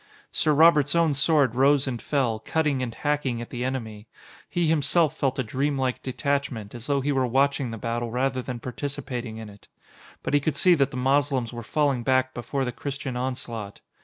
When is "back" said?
12.01-12.33